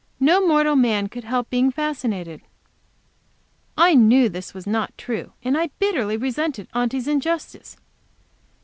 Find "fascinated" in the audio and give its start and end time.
1.69-2.41